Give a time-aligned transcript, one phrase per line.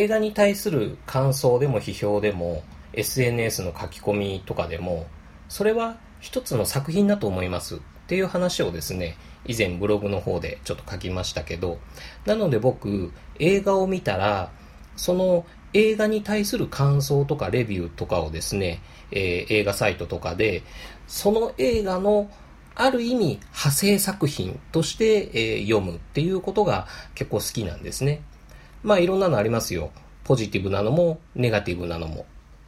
[0.00, 2.62] 映画に対する感想でも批評でも
[2.94, 5.06] SNS の書き込みとかでも
[5.48, 9.16] それは一つの作品だと思いますっていう話をですね
[9.46, 11.78] 以前ブログの方でちょっと書きましたけど
[12.24, 14.50] なので僕映画を見たら
[14.96, 20.62] その映画に対する感想とかレビューとかをですね、えー、映画サイトとかで
[21.08, 22.30] その映画の
[22.74, 28.22] ある意味派生作品として、えー、読むっていうことが結構好きなんですね。
[28.82, 29.90] まあいろんなのありますよ。
[30.24, 32.26] ポジティブなのもネガティブなのも。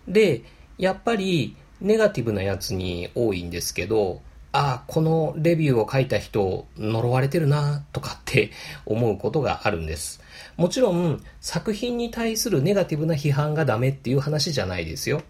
[0.09, 0.43] で、
[0.79, 4.21] やっぱりネガティブなやつに多いんですけど、
[4.53, 8.51] ああ、このレビューを書いた人呪われてるなとかって
[8.85, 10.21] 思うことがあるんです。
[10.57, 15.23] もちろん作品に対するネガティブな批判がダメっていう話じゃないですよ。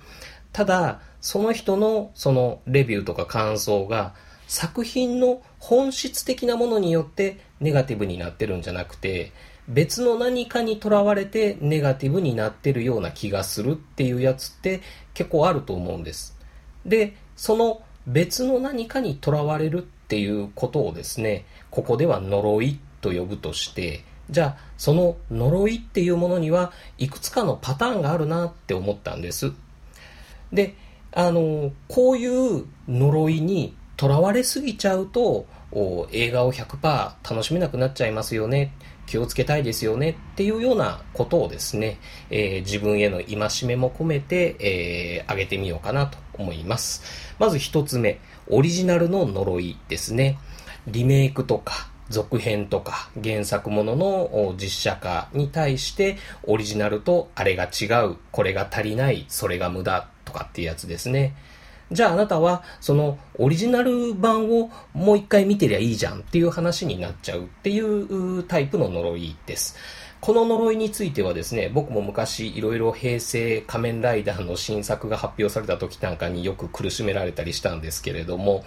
[0.53, 4.15] ただ、その人のそのレビューとか感想が
[4.49, 9.33] 作品の本質的なものによってネガティブになってるんじゃなくて、
[9.69, 14.81] 別の何かにとらわれてネガティブになってるような気がするっていうやつって
[15.15, 16.37] 結構あると思うんです。
[16.85, 29.53] で、その別の何かにとらわれるっていうことをですね、ここでは呪いと呼ぶとして、じゃあその呪いっていうものにはいくつかのパターンがあるなって思ったんです。
[30.53, 30.75] で、
[31.13, 35.47] あの、こういう呪いにとらわれすぎちゃうと、
[36.11, 38.73] 映画を100%楽しめなくなっちゃいますよね。
[39.13, 41.99] 気をつけたいですよねっていうようなことをですね、
[42.31, 47.35] えー、自分への戒めも込めて、えー、上げてみようかなと思います。
[47.39, 50.39] まず一つ目、オリジナルの呪いですね。
[50.87, 61.37] リメイクとか、続編とか原作ものの実写化に対してオリジナルとあれが違う、これが足りない、それが無駄とかっていうやつですね。
[61.93, 69.77] じゃああなたはそのオリジナル版をもう一回見てりゃいいじゃんっていう話になっちゃうっていうタイプの呪いです。
[70.23, 78.65] この呪いについてはですね、僕も昔いろいろ平成仮面ライダーの新作が発表された時なんかによく苦しめられたりしたんですけれども、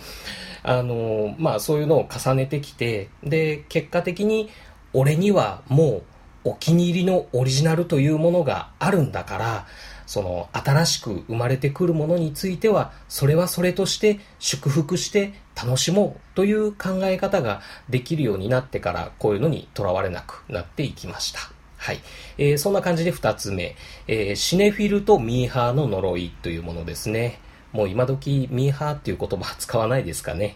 [0.64, 4.50] あの、まあそういうのを重ねてきて、で、結果的に
[4.92, 6.02] 俺にはも
[6.44, 9.68] うお気に入りのオリジナルというものがあるんだから、
[10.06, 21.40] その新しく生まれてくるものについては、それはそれとして祝福して楽しもうという考え方ができるようになってから、こういうのにとらわれなくなっていきました。
[21.78, 22.00] はい。
[22.38, 23.76] えー、そんな感じで二つ目、
[24.08, 27.40] えー、シネフィルとミーハーの呪いというものですね。
[27.74, 30.56] もう今時ミーハーっていう言葉使わないですかね。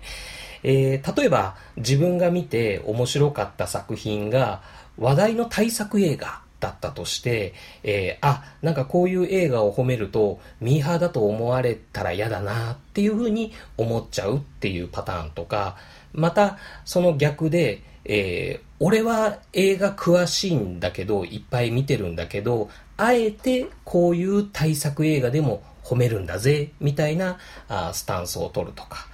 [0.64, 4.62] えー、例えば自分が見て面白かった作品が
[4.98, 7.54] 話題の大作映画だったとして、
[7.84, 15.78] えー、あ、なんかこういう映画を褒めると、ミーハーだと思われたら嫌だなっていうふうに思っちゃうっていうパターンとか、
[16.14, 27.38] また、その逆で、えー、俺は映画詳しいんだけど、いっぱい見てるんだけど、あえてこういう大作映画でも褒めるんだぜ、みたいな
[27.68, 29.08] あスタンスを取るとか。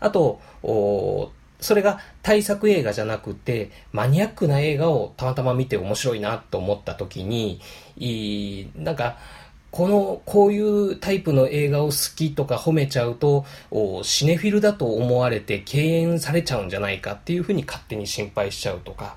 [0.00, 0.40] あと、
[1.62, 7.60] それが対策映画じゃなくて、マニアックな映画をたまたま見て面白いなと思った時に、
[7.96, 9.16] いなんか、
[9.70, 13.46] この、こういうタイプの映画を好きとか褒めちゃうと、
[14.02, 19.16] シネフィルだと思われて敬遠されちゃうんじゃないかっていうふうに勝手に心配しちゃうとか、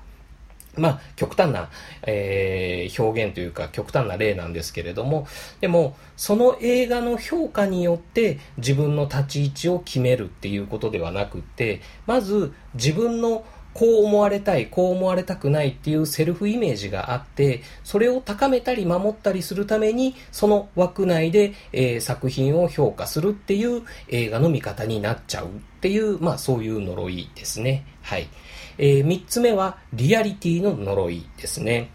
[0.76, 1.70] まあ、極端な、
[2.06, 5.26] えー、表現というか極端な例なんですけれども、
[5.60, 13.44] でも、その映画の評価によって自分の立ち位置を決めるっていうことではなくて、まず自分の
[13.76, 25.48] こう思われたい、こう思われたくないっていうセルフイメージがあって、それを高めたり守ったりするために、その枠内で、えー、作品を評価するっていう映画の見方になっちゃうっ
[25.82, 27.84] ていう、まあそういう呪いですね。
[28.00, 28.28] はい。
[28.78, 31.90] えー、3つ目はリアリティの呪いですね。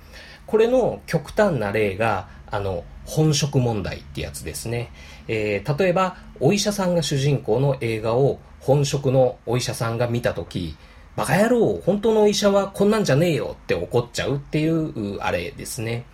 [0.46, 4.92] これの極端な例が、あの、本職問題ってやつですね。
[5.28, 10.76] えー、例えば、お医者さんが主人公の映画を本職のお医者さんが見たとき、
[11.16, 16.06] バカ野郎、本当の医者はこんなんじゃねえよって怒っちゃうっていうあれですね。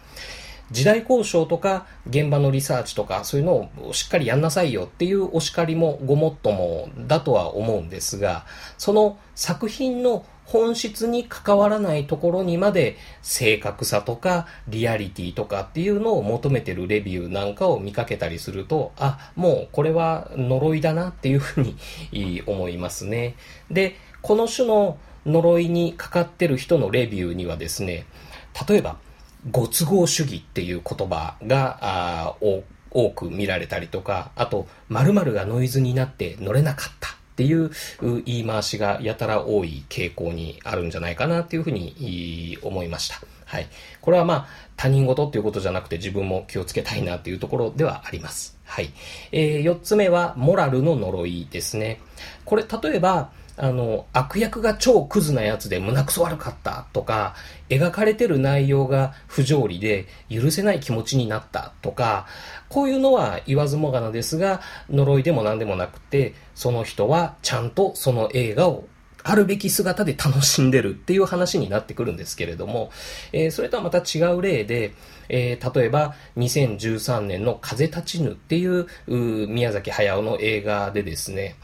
[0.71, 8.45] 時代交渉とか現場のリサーチとかそういうのをしっかりやんなさいよっていうお叱りもごもっともだとは思うんですが、
[8.77, 21.73] その作品の本質に関わらないところにまで正確さとかリアリティとかっていうのを求めてるレビューなんかを見かけたりすると、あ、もうこれは呪いだなっていうふう
[22.13, 23.35] に思いますね。
[23.69, 23.95] で、
[24.27, 28.05] この種の呪いにかかってる人のレビューにはですね、
[28.67, 28.97] 例えば、
[29.51, 32.35] ご都合主義っていう言葉が
[32.91, 37.71] 多く見られたりとか、あと、〇〇がノイズになって乗れなかったっていう
[38.25, 43.21] 言い回しがやたら多い傾向にあるんじゃないかなっていうふうに思いました。
[43.45, 43.67] はい。
[44.01, 48.57] これはまあ、他人事っていうことじゃなくて自分も気をつけたいなっていうところではあります。
[48.65, 48.89] はい。
[49.31, 52.01] えー、4つ目は、モラルの呪いですね。
[52.43, 57.35] これ、例えば、あの、悪役が超クズなやつで胸くそ悪かったとか、
[57.69, 62.27] 描かれてる内容が不条理で許せない気持ちになったとか、
[62.69, 68.87] こういうのは言わずもがなですが、呪いでも何でもなくて、その人はちゃんとその映画を
[69.29, 72.91] あるべき姿で楽しんでるっていう話になってくるんですけれども、
[73.33, 74.93] えー、それとはまた違う例で、
[75.27, 81.55] えー、例えば2013年の風立ちぬっていう宮崎駿の映画でですね、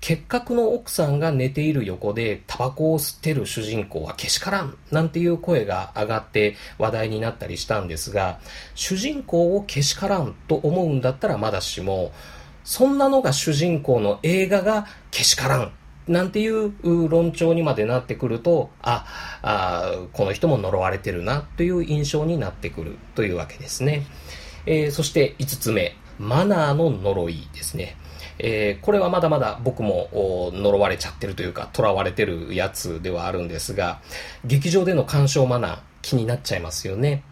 [0.00, 8.40] 結核の奥さんが寝ている横でタバコを吸ってる主人公はけしからんなんていう声が上がって話題になったりしたんですが、
[8.74, 12.12] 主人公をけしからんと思うんだったらまだしも、
[12.64, 15.72] そんなのが主人公の映画がけしからん
[16.08, 16.72] なんていう
[17.08, 19.06] 論調にまでなってくると、あ、
[19.42, 24.06] あこの人も呪われてるなという印象になってくるというわけですね。
[24.66, 27.96] えー、そして5つ目、マナーの呪いですね。
[28.42, 30.08] えー、これはまだまだ僕も
[30.52, 34.00] 呪われちゃってるというか、囚われてるやつではあるんですが、
[34.44, 37.22] 劇場での鑑賞マナー気になっちゃいますよね。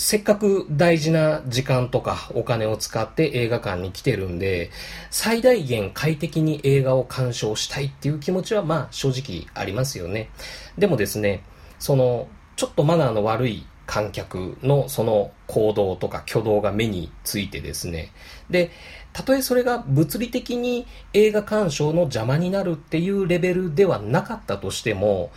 [0.00, 4.70] せっかく大事な時間とかお金を使って映画館に来てるんで、
[5.10, 10.30] 最大限快適に映画を鑑賞したいっていう気持ちはまあ正直ありますよね。
[10.78, 11.42] でもですね、
[11.80, 18.12] その、ちょっとマナーの悪い観客のその行動とか挙動が目についてですね。
[18.50, 18.70] で、
[19.18, 25.32] たとえそれが物理的に映画鑑賞の邪魔になるっていうレベルではなかったとしても、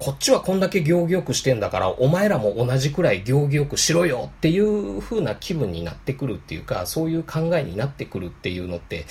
[0.00, 9.06] こっちはこんだけ行儀よくしてんだから、お前らも同じくらい行儀よくしろよっていう風な気分になってくるっていうか、そういう考えになってくるっていうのって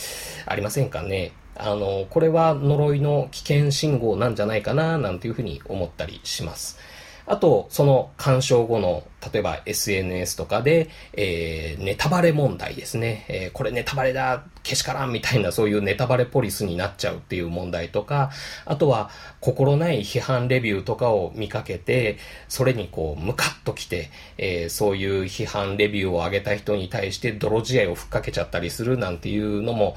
[0.46, 1.32] ありませんかね。
[1.56, 6.78] あの、これは呪いの危険信号なんじゃないかな、なんていう風に思ったりします。
[7.26, 9.04] あと、その鑑賞後の、
[9.34, 13.26] 例えば SNS とかで、えー、ネタバレ問題ですね。
[13.28, 18.32] えー、これネタバレだ、けしからんみたいなそういうネタバレポリスになっちゃうっていう問題とか、
[18.66, 19.10] あとは
[19.40, 29.96] 心ない批判レビューとかを見かけて、それにこう、ムカッときて、えー、そういう批判レビューを上げた人に対して泥試合をふっかけちゃったりするなんていうのも、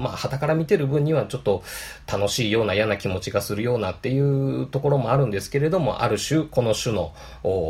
[0.00, 1.62] まあ、旗から見てる分にはちょっと
[2.10, 7.14] 楽しいような嫌な気持ちがするようなっていうところもあるんですけれども、ある種、この種の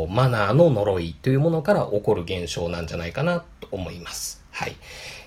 [0.09, 4.43] マナーの呪いというものから起こる現象なんじゃないかなと思います。
[4.51, 4.75] はい。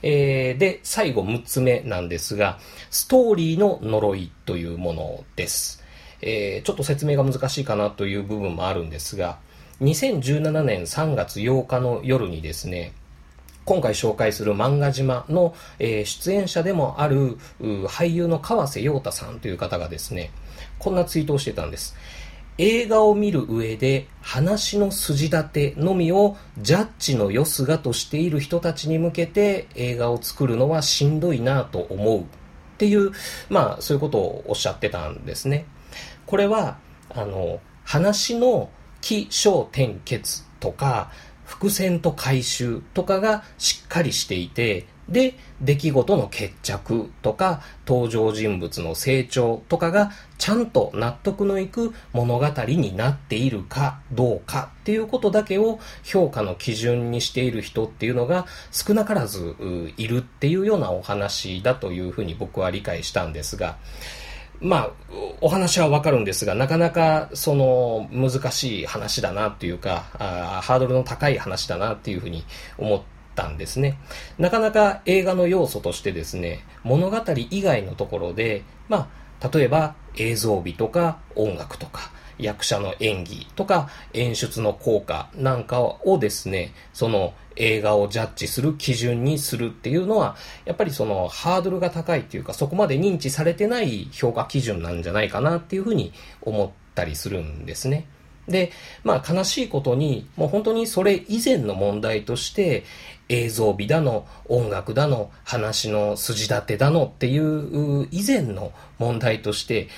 [0.03, 2.59] えー、で、最後6つ目なんですが、
[2.91, 5.82] ストーリーの呪いというものです。
[6.23, 9.38] えー、ちょっと説明が難しいかなという部分もあるんですが、
[9.81, 12.93] 2017年3月8日の夜にですね、
[13.65, 20.31] 今回紹介する漫画島の、えー、出演者でもある俳優の川瀬陽太さんという方がですね、
[20.79, 21.94] こんなツイートをしてたんです。
[22.59, 32.25] 映画を見る上で話の筋立てのみをジャッジのよすがとしている人たちに向けて映画を作るのはしんどいなと思うっ
[32.79, 33.13] ていう、
[33.49, 35.67] まあそういうことをおっしゃってたんですね。
[36.27, 36.79] これは、
[37.11, 38.71] あの、話の
[39.01, 41.11] 起承転結とか、
[41.45, 59.55] 伏線と回収とかがしっかりしていて、で、出来事の決着とか、登場人物の成長とかが、ちゃんと納得のいく物語になっているかどうかっていうことだけを評価の基準にしている人っていうのが少なからず
[59.97, 63.77] いるっていうようなお話だというふうに僕は理解したんですが、
[64.61, 64.91] まあ、
[65.41, 70.06] お話はわかるんですが、なかなかその難しい話だなっていうか、
[70.63, 72.44] ハードルの高い話だなっていうふうに
[72.79, 73.98] 思ってたんですね。
[74.39, 77.19] なかなか映画の要素としてですね、物語
[77.51, 79.10] 以外のところで、ま
[79.41, 98.06] あ、例えば映像美とか音楽とか、役者の演技とか演出の効果なんかをですね、その映画をジャッジする基準にするっていうのは、やっぱりそのハードルが高いっていうか、そこまで認知されてない評価基準なんじゃないかなっていうふうに思ったりするんですね。
[98.49, 98.72] で、
[99.05, 102.84] まあ悲しいことに、もう本当にそれ以前の問題として、
[103.29, 109.89] 映像美だの、音楽だの、話の筋立てだのっていう以前の問題として、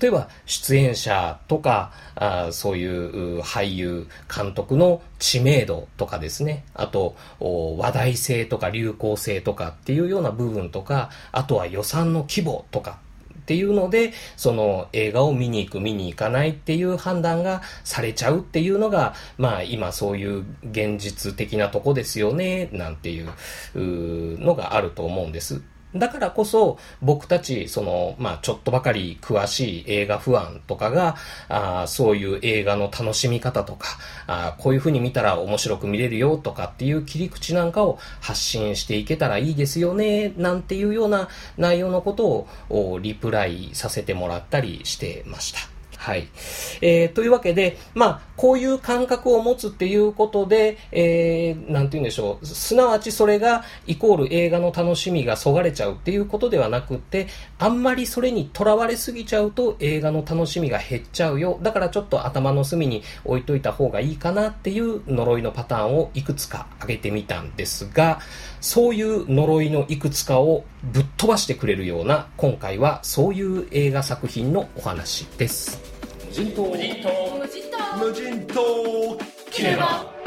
[0.00, 12.98] 例えば出演者とか、あそういう俳優、監督の知名度とかですね、あと話題性とか流行性とかっていうような部分とか、あとは予算の規模とか。
[13.44, 23.28] っていうので、その映画を見に行く、見に行かないっていう判断がされちゃうっていうのが、まあ今そういう現実的なとこですよね、なんていう
[23.74, 25.60] のがあると思うんです。
[25.94, 31.16] だからこそ、僕たち、その、まあ、ちょっとばかり詳しい映画不安とかが、
[31.48, 45.73] あそういう映画の楽しみ方とか、あこういうふうに見たら面白く見れるよとかっていう切り口なんかを発信していけたらいいですよね、なんていうような内容のことをリプライさせてもらったりしてました。
[46.04, 46.28] はい。
[46.82, 52.46] えー、というわけで、まあ、こういう感覚を持つっていうことで、えー、なんて言うんでしょう。
[52.46, 61.58] すなわちそれが、イコール映画の楽しみがそがれちゃうっていうことではなくて、あんまりそれにとらわれすぎちゃうと映画の楽しみが減っちゃうよ。
[61.62, 68.20] だからちょっと頭の隅に置いといた方がいいかなっていう呪いのパターンをいくつか挙げてみたんですが、
[68.60, 75.93] そういう呪いのいくつかをぶっ飛ばしてくれるような、今回はそういう映画作品のお話です。
[76.34, 76.64] 人島。
[76.64, 77.96] 無人島。
[77.96, 79.18] 無人島。
[79.52, 80.23] キネマ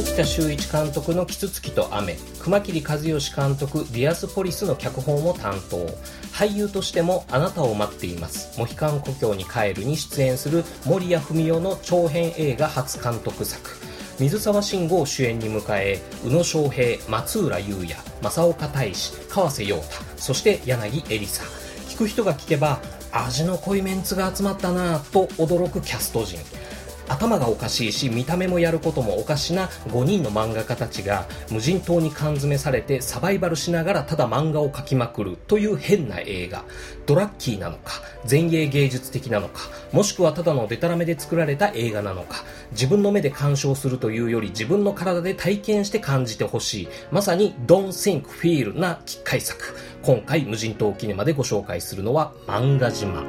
[0.00, 5.86] 沖田修一監督の「キツツキと雨」熊切和義監督「ディアスポリス」の脚本を担当。
[6.32, 13.76] 俳優としても「あなたを待っています」「モヒカン故郷に帰る」に出演する森谷文夫の長編映画初監督作。
[14.18, 21.42] 水沢慎吾を主演に迎え宇野昌平松浦優也正岡大志川瀬陽太そして柳恵里沙。
[21.90, 22.80] 聞く人が聞けば
[23.12, 26.38] 味の濃いメンツが集まったなぁと驚くキャスト陣。
[27.10, 29.66] 頭がおかしいし見た目もやることもおかしな。
[29.88, 36.64] 5人の漫画家たちが無人島に缶詰されてサバイバルしながらただ漫画を描きまくるという変な映画。
[37.06, 37.94] ドラッキーなのか
[38.30, 39.62] 前衛芸術的なのか
[39.92, 46.88] もしくはただのデタラメで作られた映画なのか自分の目で鑑賞するというより自分の体で体験して感じてほしい。
[47.10, 49.74] まさに Don't Think Feel な機械作。
[50.02, 53.24] 今回無人島キネマでご紹介するのは漫画島。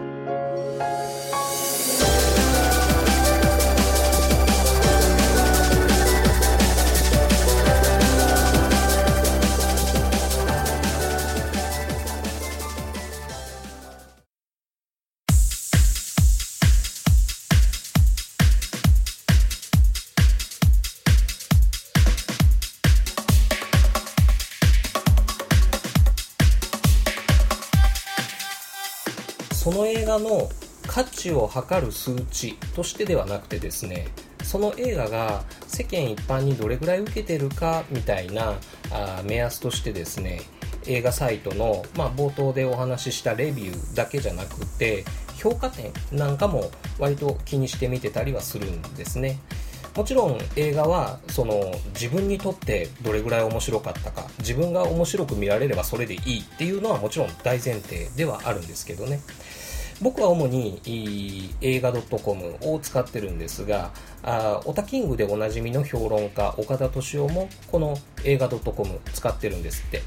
[30.12, 30.50] 画の
[30.88, 34.08] 価値を測る数値としてではなくてですね
[34.44, 38.56] その映画が世間一般にどれぐらい受けてるかみたいな
[38.92, 40.42] あ目安としてですね
[40.88, 45.06] 映画サイトの、まあ、冒頭でお話ししたレビューだけじゃなくて
[45.38, 49.40] 評価点なんかも割と気にして見てたりはするんですね。
[49.96, 59.20] もちろん映画はその自分にとってどれぐらい面白かったか自分が面白く見られればそれでいいっていうのはもちろん大前提ではあるんですけどね。
[60.02, 63.92] 僕は主に映画 .com を使ってるんですが、
[64.24, 70.02] あオタキングでおなじみの評論家、岡田敏夫もこの映画 .com 使ってるんですって。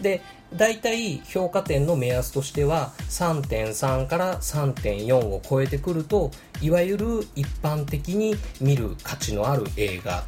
[0.00, 0.20] で、
[0.54, 10.24] 大体評価点の目安としては3.3から3.4を超えてくると、いわゆる一般的に見る価値のある映画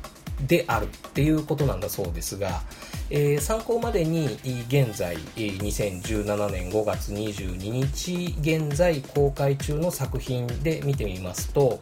[0.46, 2.62] であるっていうことなんだそうですが、
[3.10, 4.26] えー、参考までに
[4.68, 11.80] 現在2017年5月22日現在公開中の作品で見てみますと、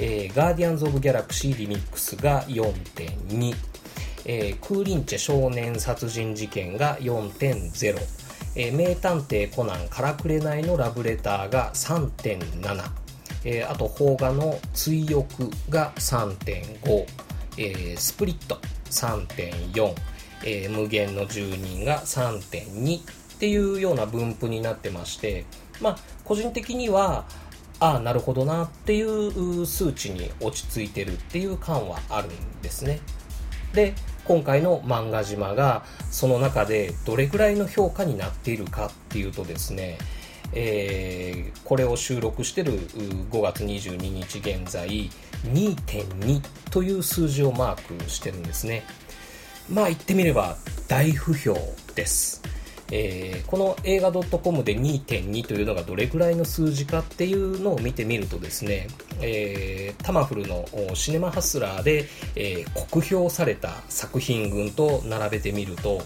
[0.00, 3.54] えー、ガーディアンズ・オブ・ギャラクシー・リミックスが4.2、
[4.24, 7.98] えー、クーリンチェ少年殺人事件が4.0、
[8.56, 12.90] えー、名探偵コナンからくれないのラブレターが3.7、
[13.44, 17.27] えー、あと邦画の追憶が3.5、
[17.58, 18.60] えー、スプリット
[18.90, 19.94] 3.4、
[20.44, 25.44] えー、無限の住人が3.2っていうような分布になってまして、
[25.80, 27.26] まあ、個人的には、
[27.80, 33.00] ああ、なるほどなっていう数値に落ち着いてるっていう感はあるんですね。
[33.72, 39.98] で、今回の漫画島がその中でどれくらいの評価になっているかっていうとですね、
[40.52, 42.72] えー、これを収録してる
[43.30, 45.10] 5月22日現在
[45.44, 48.84] 2.2という数字をマークしてるんですね。
[49.70, 50.56] まあ言ってみれば
[50.88, 51.56] 大不評
[51.94, 52.42] です。
[52.90, 58.88] えー、この映画 .com で2.2というのがどれぐらいの数字かっていうのを見てみるとですね、
[59.20, 66.00] えー、タマフルのシネマハスラーで、えー、酷評された作品群と並べてみると、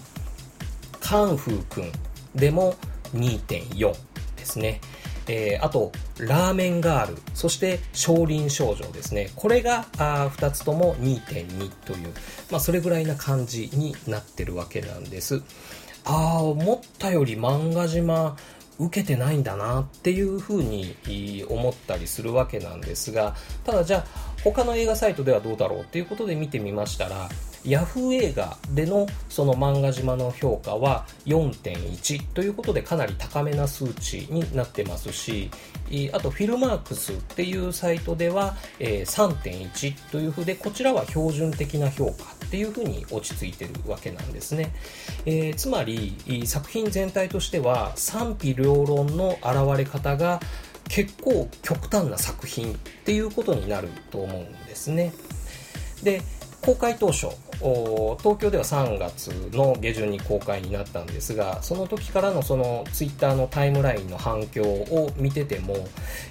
[1.01, 1.93] カンフー君
[2.35, 2.75] でも
[3.15, 3.93] 2.4
[4.37, 4.81] ですね。
[5.29, 9.31] えー、あと、ラーメンガール、そして少林少女ですね。
[9.37, 12.13] これがあ2つとも2.2という、
[12.51, 15.43] まあ、それぐらいな感じになってるわけなんです。
[16.05, 18.37] ああ、思ったより漫画島、
[18.79, 20.97] 受けてないんだなっていうふうに
[21.49, 24.05] 思ったりするわけなんですがただじゃあ
[24.43, 27.29] 他の映画サイトではどうだろうっていうことで見てみましたら
[27.65, 35.51] ヤフー映画でのその漫画島の評価は4.1ということでかなり高めな数値になってますし
[36.13, 42.13] あとフィルマークスっていうサイトでは3.1というふうでこちらは標準的な評価
[42.47, 44.75] っていうふうに落ち着いてるわけなんですね、
[45.25, 46.17] えー、つまり
[46.47, 50.41] 作品全体としては賛否両論の現れ方が
[50.89, 55.13] 結構極端な作品っていうことになると思うんですね。
[56.03, 56.23] で
[56.63, 57.29] 公開当初
[58.19, 65.77] 東京では3月の下旬に公開になったんですがその時からのそのツイッターのタイムラインの反響を見てても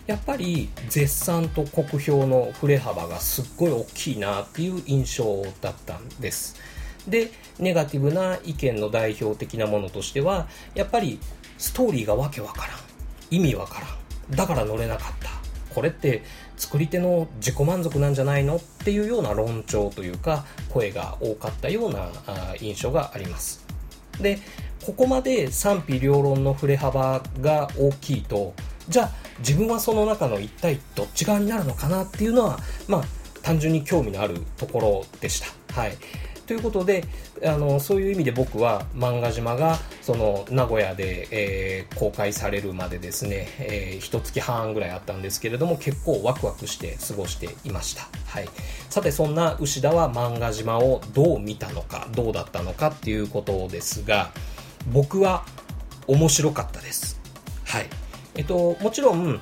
[0.07, 6.55] やっぱり絶賛と酷評の振れ幅がすっごい大きいなっていう印象だったんです。
[7.07, 11.19] でネガティブな意見の代表的なものとしてはやっぱり
[11.57, 12.77] ストーリーがわけわからん。
[13.31, 14.35] 意味わからん。
[14.35, 15.29] だから乗れなかった。
[15.73, 16.23] これって
[16.61, 22.07] 作り手の自己満足なんじゃないのっていうような論調というか声が多かったような
[22.59, 23.65] 印象があります。
[24.21, 24.37] で
[24.85, 28.53] ここまで賛否両論の振れ幅が大きいと
[28.87, 33.03] じゃあ自分はその中の一体どっち側になるのかなっていうのはまあ
[33.41, 35.81] 単純に興味のあるところでした。
[35.81, 35.97] はい。
[36.51, 37.05] ということで
[37.45, 48.49] あのそういう意味で僕は漫画島がその名古屋で、えー、公開されるまでですね、えー、一月半ぐらいあったんですけれども結構ワクワクして過ごしていました、はい、
[48.89, 54.31] さてそんな牛田は漫画島をどう見たのかどうだったのかっていうことですが
[54.91, 55.45] 僕は
[56.07, 57.21] 面白かったです。
[57.63, 57.85] はい。
[58.35, 59.39] えっともちろん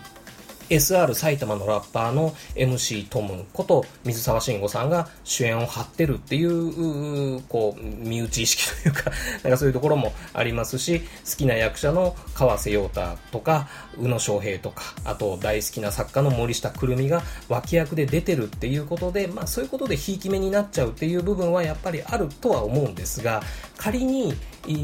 [0.69, 9.11] SR 埼玉のラッパーの MC トムこと水沢慎吾さんが主演を張ってるっていう、こう、身内意識というか、
[9.43, 13.67] なんかそういうところもありますし、好きな役者の川瀬陽太とか、
[13.97, 23.41] 宇野昌平とか、あと大好きな作家の森下くるみが脇役で出てるっていうことで、まあそういうことでひいき目になっちゃうっていう部分はやっぱりあるとは思うんですが、
[23.77, 24.35] 仮に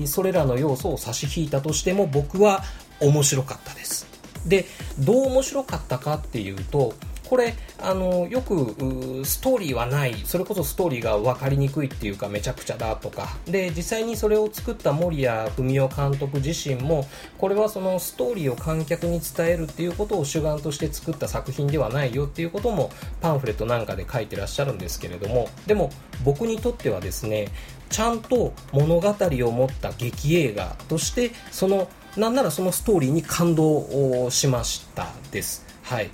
[0.07, 2.63] それらの要素を差し引いたとしても僕は
[2.99, 4.14] 面白かったです。
[4.45, 4.65] で
[4.99, 6.93] どう面白かったかっていうと
[7.29, 13.37] これあのよくストーリーはないそれこそストーリーが分かりにくいっていうかめちゃくちゃだとか。
[13.45, 25.49] で実際にそれを作った守谷文夫監督自身もこれはそのストーリーを観客に伝えるっていうことを主眼として作った作品ではないよっていうこともパンフレットなんかで書いてらっしゃるんですけれども。
[25.65, 25.89] でも
[26.23, 27.47] 僕にとってはですね
[27.89, 35.65] ちゃんと物語を持った劇映画としてそのなんならそのストーリーに感動しましたです。
[35.83, 36.09] はい。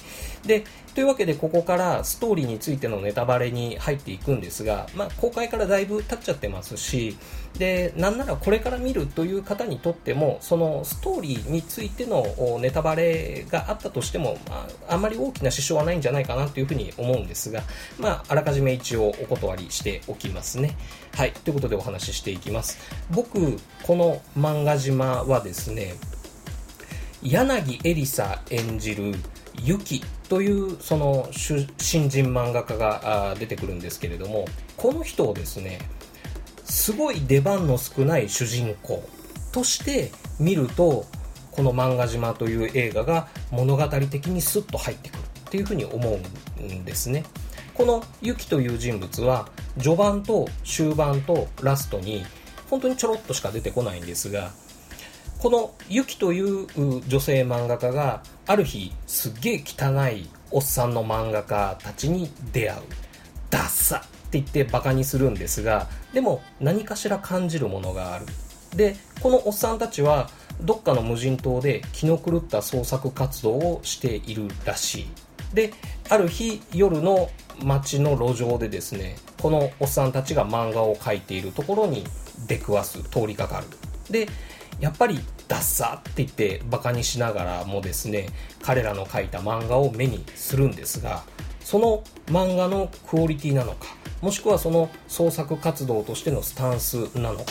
[0.46, 7.18] で、というわけでここからストーリーについてのネタバレに入っていくんですが、まあ、公開からだいぶ経っちゃってますし
[7.58, 12.26] でなんならこれから見るという方にとってもそのストーリーについての
[12.60, 17.62] ネタバレがあったとしても、まあ、あまり大きな支障はないんじゃないかなというふうに思うんですが、
[17.98, 20.76] まあ、あらかじめ一応お断りしておきますね。
[21.14, 22.80] はい、ということでお話ししていきます。
[23.12, 25.96] 僕この漫画島はですね
[27.22, 29.16] 柳エリサ演じる
[29.64, 34.46] ユキというその新人漫画家が出てくるんですけれども
[34.78, 35.80] この人をですね
[36.64, 39.04] すごい出番の少ない主人公
[39.52, 41.06] として見ると
[41.52, 47.26] この「漫画島」という映画が物語的にスッと入ってくるっていうふうに思うんですね。
[47.74, 52.26] このユキという人物は序盤と終盤とラストに
[52.70, 54.52] 本当にちょろっとしか出てこないんですが
[55.42, 56.68] このユキという
[57.08, 62.82] 女性漫画家がある日すっげえ汚いおっさんの漫画家たちに出会う。
[63.50, 68.28] ダッサって言ってバカにするんですがでも何かしら感じるものがある。
[68.76, 70.30] でこのおっさんたちは
[70.62, 75.10] どっかの無人島で気の狂った創作活動をしているらしい。
[75.56, 75.74] で
[76.10, 77.32] ある日夜の
[77.64, 82.04] 街の路上でですねこのおっさんたちが漫画を描いているところに
[82.46, 83.66] 出くわす通りかかる。
[84.12, 84.28] で
[84.82, 88.28] やっぱりダッサって言ってバカにしながらもですね
[88.62, 91.24] 彼らの描いた漫画を目にするんですが
[91.62, 97.46] その漫画のクオリティなのかもしくはその創作活動としてのスタンスなのか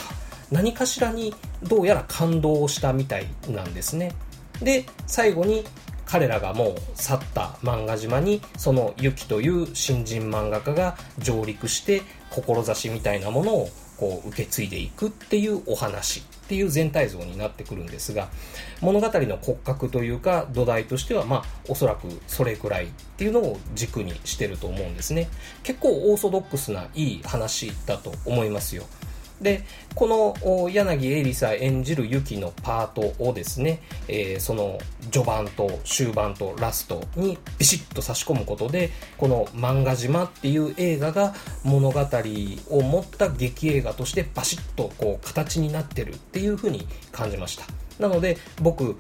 [0.51, 4.13] 何かしらにどうやら感動をしたみたいなんですね。
[4.61, 5.65] で最後に
[6.05, 16.25] 彼らがもう去った漫画島にそのユキという新人漫画家が上陸して志みたいなものをこう受け継いでいくっていうお話。
[16.51, 18.29] っていう全体像になってくるんですが
[18.81, 25.29] 物語の骨格というか土台としてはまあおそらくそれくらいっていうのを軸にしてると思うんですね。
[25.63, 28.83] 結構オーソドックスないい話だと思いますよ。
[29.41, 30.07] でこ
[30.43, 34.79] の柳恵里沙演じるユキのパートをですね、えー、その
[35.11, 47.65] 序盤と終盤とラストにビシッと差し込むことでこの「漫画島」っていう映画が物語を持った劇映画としてバシッとこう形になってるっていうふうに感じました。
[47.99, 48.97] なので僕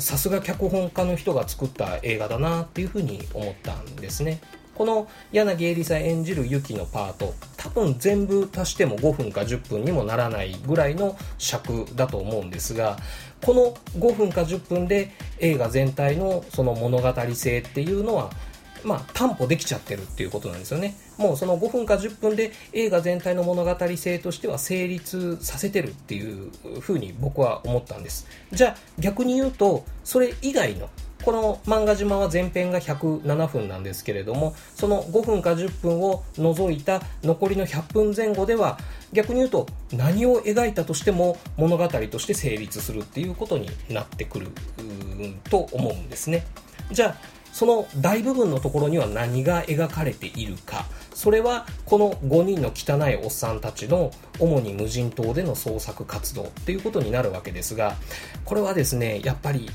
[0.00, 4.40] さすが脚本家の人が作った映画だなっていうふうに思ったんですね。
[4.78, 12.96] この柳恵里沙演じるユキのパート多分全部足しても5分か10分にもならないぐらいの尺だと思うんですが
[13.44, 15.10] この5分か10分で
[15.40, 18.30] 映画全体のその物語性っていうのは
[18.84, 20.94] まあ、担保できちゃってるっていうことなんですよね。
[21.16, 28.28] もうその5分か10分で映画全体の物語性としては成立させてるっていうふうに僕は思ったんです。
[28.52, 30.88] じゃあ逆に言うと、それ以外の
[31.24, 38.78] この漫画島は前編が107分なんですけれどもその5分か10分を除いた残りの100分前後では
[39.12, 44.48] 逆に言うと何を描いたとしても物語として成立するっていうことになってくる
[45.50, 46.46] と思うんですね。
[46.92, 50.86] じゃあその大部分のところには何が描かれているか。
[51.12, 57.96] それはこの5人の汚いおっさんたちの主に無人島での創作活動っていうことになるわけですが
[58.44, 59.68] これはですねやっぱり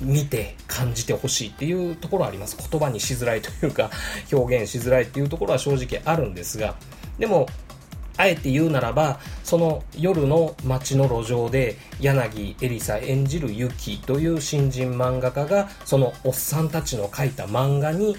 [0.00, 2.56] 見て感じてほしいっていうところはあります。
[2.56, 3.90] 言葉にしづらいというか
[4.32, 6.76] 表現しづらいっていうところは正直あるんですが
[7.18, 7.48] でも
[8.16, 18.16] あえて言うならばその夜の街の路上で柳エリサ演じるユキという新人漫画家がそのおっさんたちの描いた漫画に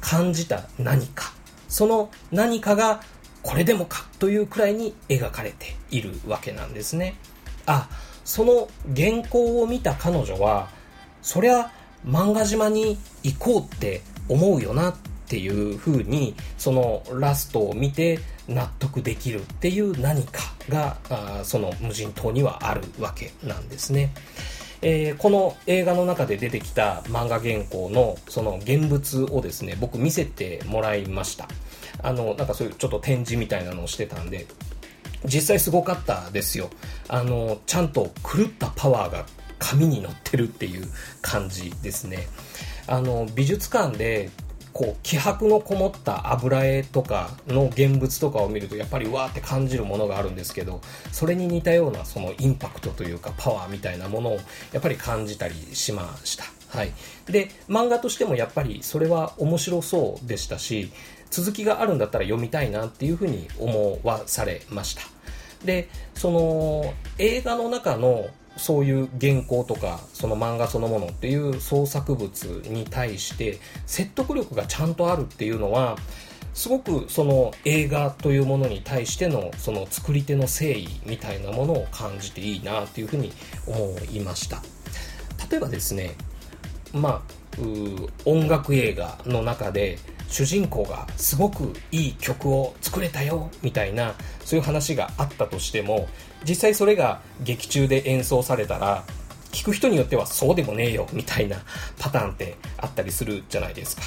[0.00, 1.32] 感じた何か。
[1.68, 3.00] その何かが
[3.42, 7.14] これでもかというくらいに描かれているわけなんですね。
[7.66, 7.88] あ
[8.24, 10.68] その原稿を見た彼女は
[11.22, 11.70] そりゃ
[12.06, 14.96] 漫画島に行こうって思うよなっ
[15.28, 24.12] ていう風にそのラストを見て納得できるっていう何かがあその無人島にはあるわけなんですね。
[24.82, 31.48] えー、この映画の中で出てきた漫画原稿のその現物をですね僕見せてもらいました
[32.02, 34.46] あのなんかそういうちょっと展示みたいなのをしてたんで
[35.26, 36.70] 実際すごかったですよ
[37.08, 39.26] あのちゃんと狂ったパワーが
[39.60, 40.88] 紙に載ってるっていう
[41.22, 42.26] 感じですね。
[42.88, 44.30] あの、美術館で
[44.72, 50.80] こう気迫のこもった油絵とかの現物とかを見るとやっぱりわーって感じるものがあるんですけど
[51.12, 54.38] それに似たようなそのインパクトというかパワーみたいなものを
[54.72, 56.44] やっぱり感じたりしました。
[56.68, 56.92] はい、
[57.26, 60.92] で漫画としてもやっぱりそれは面白そうでしたし
[61.28, 65.02] 続きがあるんだったら読みたいなっていうふうに思わされました
[65.64, 75.96] でその映画の中のそういう原稿とかその漫画そのものっていう創作物に対して説得力がちゃんとあるっていうのは
[76.52, 83.32] すごくその映画というものに対してのその作り手の誠意みたいなものを感じていいなっていうふうに
[83.66, 84.62] 思いました。
[85.50, 86.14] 例えばですね
[86.92, 87.40] まあ
[88.24, 96.08] 音楽映画の中で主人公がすごくいい曲を作れたよみたいなそういう話があったとしても
[96.48, 99.04] 実際それが劇中で演奏されたら
[99.52, 101.58] 聞く人によってはそうでもねえよみたいな
[101.98, 104.02] パターンってあったりするじゃないですか。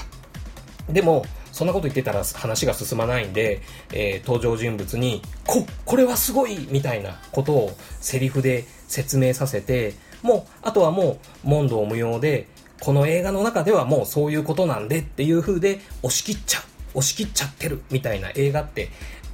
[0.89, 3.61] でもそんなこと言ってたら話が進まないんで、
[3.93, 9.93] えー、登場人物にここれはすごいみたいなことをセリフで説明させて
[10.23, 12.47] もうあとはもう問答無用で
[12.81, 16.63] この映画の中ではもうそういうことなんでっていう風で押し切っちゃう
[16.99, 18.89] 押し切っちゃってるみたいな映画って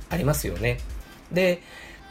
[0.09, 0.79] ありますよね。
[1.31, 1.61] で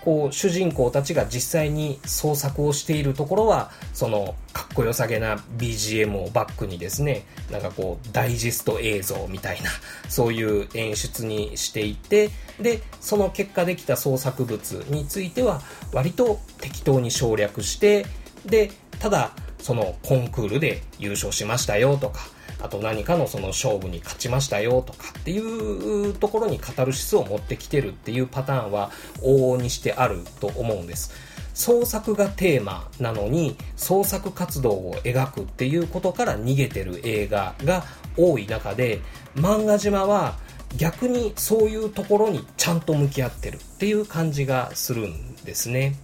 [0.05, 9.71] こう主人公たちが実際に創作をしているところはそのかっこよさげな BGM をバックにですねなんかこうダイジェスト映像みたいな
[10.09, 12.31] そういう演出にしていて
[12.61, 18.07] でその結果できた創作物については割と適当に省略して
[18.47, 22.21] でただそのコンクールで優勝しましたよとか、
[22.61, 28.91] あと何かのその勝負に勝ちましたよとかっていうところにカタルシスを持ってきてるっていうパターンは
[29.23, 31.13] 往々にしてあると思うんです。
[31.55, 37.85] 創作がテーマなのに創作活動を描くっていうことから逃げてる映画が
[38.17, 39.01] 多い中で
[39.35, 40.37] 漫画島は
[40.77, 45.97] 逆にそういうところにちゃんと向き合ってるっていう感じがするんですね。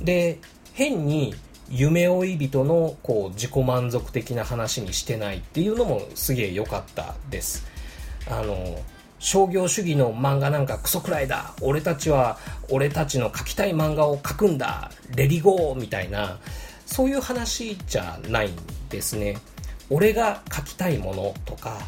[0.00, 0.38] で、
[0.72, 1.34] 変に
[1.70, 7.66] 夢追い人のこう自己満足的な話にしてないっていうのもすげえ良かったです。
[8.28, 8.78] あの、
[9.18, 11.54] 商業主義の漫画なんかクソくらいだ。
[11.62, 14.90] 俺たちは俺たちの描きたい漫画を描くんだ。
[15.16, 16.38] レディゴーみたいな。
[16.86, 18.56] そういう話じゃないん
[18.90, 19.38] ですね。
[19.90, 21.78] 俺が描きたいものとか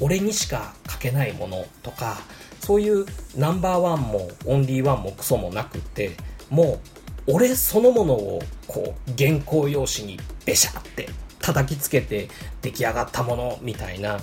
[0.00, 2.18] 俺にしか描けないものとか
[2.60, 6.16] そういうナンバーワンもオンリーワンもクソもなくって
[6.50, 11.08] もう俺そのものをこう原稿用紙にベシャって
[11.40, 12.28] 叩きつけて
[12.62, 14.18] 出来上がったものみたいな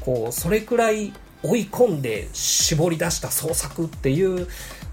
[0.00, 4.48] こうそれくらい追い込んで絞り出した創作っていう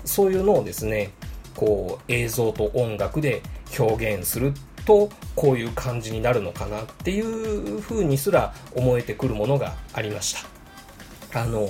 [0.05, 1.11] そういうのをですね
[1.55, 3.41] こう映像と音楽で
[3.77, 4.53] 表現する
[4.85, 10.35] とこういう感じになるのかなっていう風にすら思えてくるものがありまし
[11.31, 11.41] た。
[11.41, 11.69] あの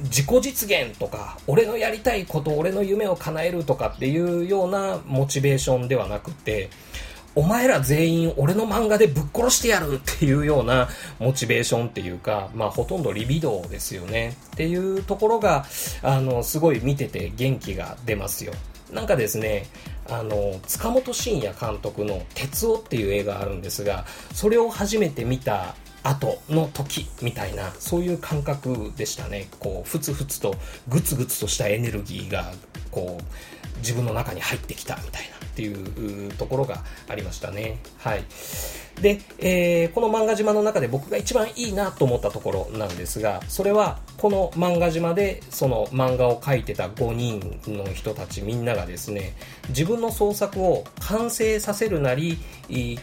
[0.00, 6.70] 自己実現とか俺のやりたいこと俺の夢を叶えるとかっていうようなモチベーションではなくて
[7.38, 10.88] お前ら全員俺の漫画でぶっ殺してやるっていうような
[11.20, 15.64] モチベーションっていうか、まあほとんどリビドーですよねっていうところが、
[16.02, 18.52] あの、すごい見てて元気が出ますよ。
[18.92, 19.66] なんかですね、
[20.08, 29.48] あの、塚本慎也監督の鉄夫っていう映画があるんですが、それを初めて見た後の時みたいな、そういう感覚でしたね。
[29.58, 30.54] こう、ふつふつと
[30.88, 32.52] グツグツとしたエネルギーが、
[32.90, 35.37] こう、自分の中に入ってきたみたいな。
[35.58, 37.78] っていうところがありましたね。
[37.98, 38.22] はい。
[39.02, 49.34] で、えー、この漫画島の中で僕が一番いいなと思ったところなんですが、それはこの漫画島でその漫画を描いてた5人の人たちみんながですね、
[49.70, 52.38] 自分の創作を完成させるなり、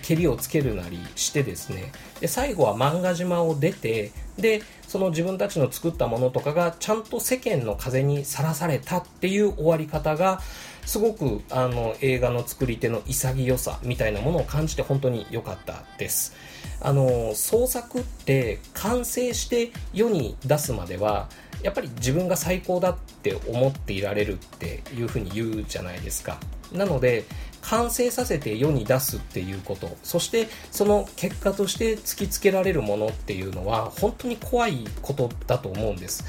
[0.02, 1.91] 蹴りをつけるなりしてですね、
[2.22, 10.41] で、最後は漫画島を出て、で、その自分たちの作ったものとかがちゃんと世間の風にさらされたっていう終わり方が、
[10.86, 16.34] すごくあの映画の作り手の潔さみたいなものを感じて本当に良かったです。
[16.82, 21.30] あの創作って完成して世に出すまでは
[21.63, 26.39] やっぱり自分が最高だって思っていられるっていうふうに言うじゃないですか。
[26.71, 27.26] なので
[27.62, 36.24] 完成させて世に出すっていうことそしてその結果として突きつけられるものっていうのは本当に怖いことだと思うんです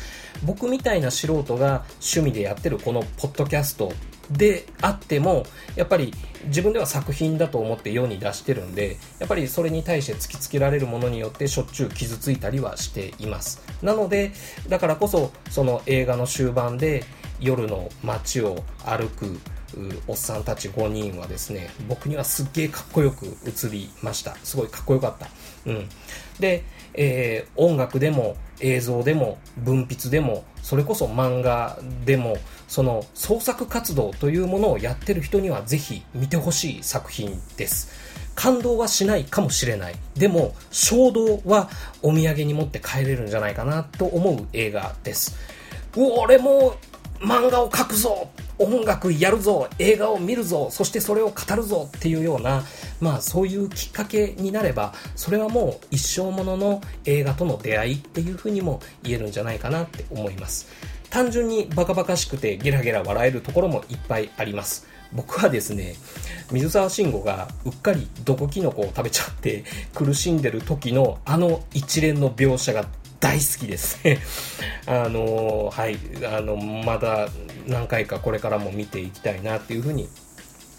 [0.45, 3.92] 僕みたいな素人が趣味でやってるこのポッドキャスト
[4.31, 5.45] であっても、
[5.77, 6.12] やっぱり
[6.47, 13.62] 自分では作品だと思って世に出してるんで、やっぱりそれに対して突きつけられるものによってしょっちゅう傷ついたりはしています。
[13.83, 14.33] なので、
[14.69, 17.05] だからこそ、その映画の終盤で
[17.41, 19.39] 夜の街を歩く
[20.07, 24.37] おっさんたち5人はですね、僕にはすっげえかっこよく映りました。
[24.43, 25.29] すごいかっこよかった。
[25.67, 25.89] うん。
[26.41, 37.91] で、えー、音楽でも映像でも文筆でもそれこそ漫画でもその創作活動というものをやってる人にはぜひ見てほしい作品です。
[38.35, 39.95] 感動はしないかもしれない。
[40.15, 41.71] でも衝動は
[42.03, 45.37] お土産に持って帰れるんじゃないかなと思う映画です。
[45.97, 46.77] 俺も
[47.19, 48.29] 漫画を描くぞ。
[48.59, 49.69] 音楽やるぞ。
[49.79, 50.69] 映画を見るぞ。
[50.71, 52.63] そしてそれを語るぞっていうような
[53.01, 60.69] まあそういうきっかけになればそれはもう一生ものの映画との出会いっていうふうにも言えるんじゃないかなって思います。
[61.17, 65.95] 単純にバカバカしくてゲラゲラ笑えるところもいっぱいあります僕はですね
[66.53, 72.85] 水沢慎吾がうっかり毒キノコを食べちゃって苦しんでる時のあの一連の描写が
[73.19, 74.19] 大好きですね。
[74.87, 75.99] あのはい、
[76.31, 77.31] あの、まだ
[77.67, 80.07] 何回かこれからも見ていきたいなっていうふうに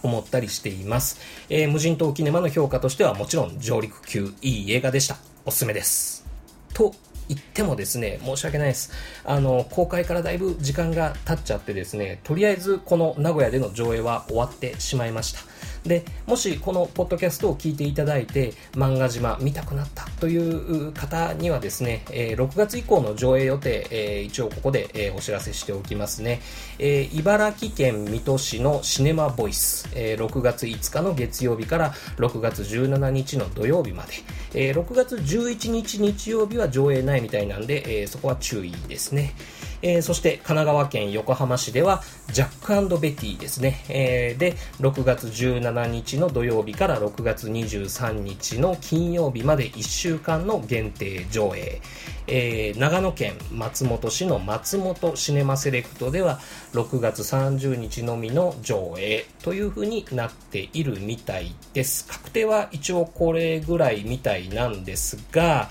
[0.03, 1.19] 思ったりしています。
[1.49, 5.17] えー、無人島キネマの評価としてはもちろん上陸級いい映画でした。
[5.45, 6.27] おすすめです。
[6.75, 6.93] と
[7.27, 8.91] 言ってもですね、申し訳ないです。
[9.23, 15.39] あの、公開からだいぶ時間が経っちゃってですね、とりあえずこの名古屋での上映は終わってしまいました。
[15.87, 26.41] で、もしこのポッドキャストを聞いていただいて、漫画島見たくなったという方にはですね、えー、6月以降の上映予定、えー、一応ここで、えー、お知らせしておきますね。
[26.79, 34.13] えー、茨城県水戸市のシネマボイス、えー、6月5日の月曜日から6月17日の土曜日まで、
[34.53, 39.33] えー、6月11日日曜日は上映ないみたいなんで、えー、そこは注意ですね。
[39.81, 51.81] えー、そして神奈川県横浜市ではジャックベティですね、えー、で6月17日の土曜日から6月23日の金曜日まで1週間の限定上映、
[52.27, 56.39] えー、長野県松本市の松本シネマセレクトでは
[56.73, 62.07] 6月30日のみの上映というふうになっているみたいです。
[62.07, 65.69] 確定は一応これぐらいみたいなんですが、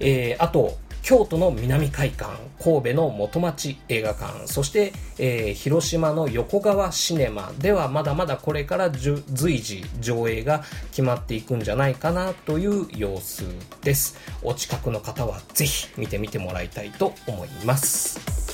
[0.00, 2.30] えー、あと京都の南海館、
[2.62, 13.44] 神戸の元町映画館、そして、えー、広島の横川シネマではまだまだこれから随時上映が決まっていくんじゃないかなという様子
[13.82, 14.18] です。
[14.42, 18.49] お近くの方はぜひ見てみてもらいたいと思います。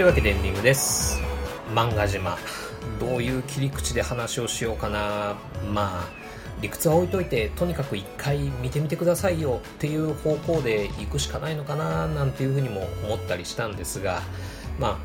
[0.00, 1.20] というわけでエンディングです。
[1.74, 2.38] 漫画島。
[2.98, 5.36] どういう切り口で話をしようかな。
[5.70, 6.08] まあ
[6.62, 14.22] 理屈は置いといてとにかく一回見てみてくださいよっていう方向で行くしかないのかななんていうふうにも思ったりしたんですが
[14.78, 14.98] ま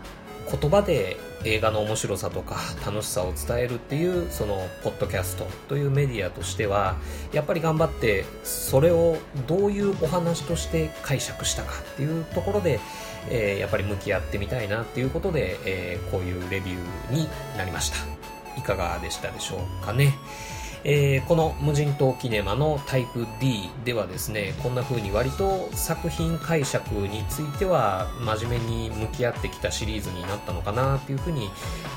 [0.47, 2.55] あ言葉で映画の面白さとか
[2.85, 6.95] 楽しさを伝えるっていうそのポッドキャストというメディアとしては
[7.33, 12.79] やっぱり頑張ってそれをどういうお話として解釈したかっていうところで、
[13.29, 17.97] えー、やっぱり向き合ってみたいなっていうことで、えー、こういうレビューになりました。
[18.57, 20.13] いかがでしたでしょうかね。
[20.87, 31.49] えー、この無人島キネマのタイプ D ではですね、こんな風に割と作品解釈については真面目に向き合ってきたシリーズになったのかなっていう風に、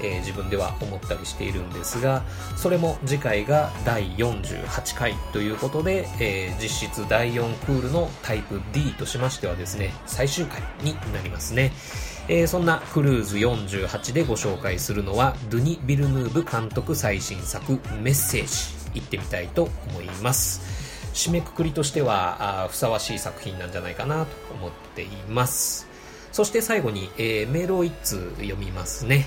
[0.02, 2.24] えー、自分では思ったりしているんですが、
[2.56, 11.72] それも次回が第48回ということで、えー、実質第4クールのタイプ D としましてはですね、最終回になりますね。
[12.30, 17.72] えー、そんなクルーズ48でご紹介するのは、ドゥニ・ビルヌーブ監督最新作
[18.02, 18.77] メッセージ。
[18.94, 20.60] 行ってみたいと思います。
[21.14, 25.88] 締めくくりとしてはあふさわしい作品なんじゃないかなと思っています。
[26.32, 29.26] そして最後に、えー、メールを1通読みますね。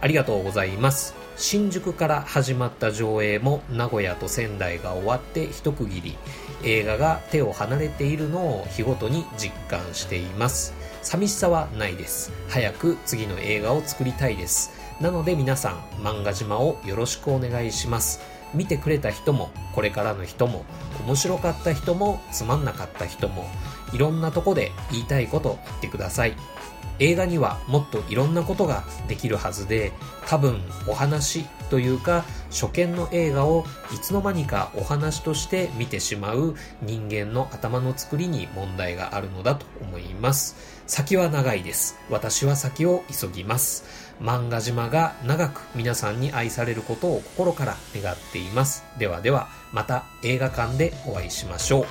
[0.00, 1.14] ありがとうございます。
[1.36, 6.18] 新宿から始まった上映も名古屋と仙台が終わって一区切り。
[6.62, 10.74] 映画が手を離れているのを日ごとに実感しています。
[11.02, 12.32] 寂しさはないです。
[12.48, 14.70] 早く次の映画を作りたいです。
[15.00, 18.20] なので皆さん、漫画島をよろしくお願いします。
[18.54, 20.64] 見てくれた人もこれからの人も
[21.06, 23.46] 面白かった人もつまんなかった人も
[23.92, 26.34] いろんなとこで言いたいこと言ってください。
[27.00, 29.92] 映画にはもっといろんなことができるはずで
[30.26, 40.82] 多分お話というか初見の映画をいつの間にかお話として見てしまう人間の頭の作りに問題があるのだと思います。
[40.86, 41.98] 先は長いです。
[42.10, 44.09] 私は先を急ぎます。
[44.20, 48.84] 漫画島が長く皆さんに愛されることを心から願っています。
[48.98, 51.86] ではでは、また映画館でお会いしましょう。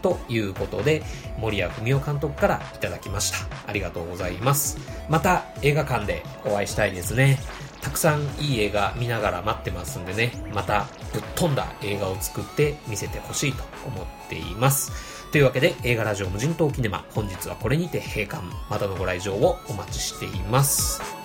[0.00, 1.02] ということで、
[1.38, 3.38] 森谷文夫監督からいただきました。
[3.66, 4.78] ありがとうございます。
[5.08, 7.38] また映画館でお会いしたいですね。
[7.80, 15.14] たくさんいい映画見ながら待ってますんでね、またぶっ飛んだ映画を作って見せてほしいと思っています。
[15.34, 21.23] というわけで映画ラジオ無人島キネマ本日はこれにて閉館またのご来場をお待ちしています